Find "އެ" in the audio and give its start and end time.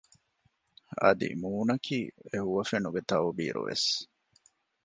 2.29-2.37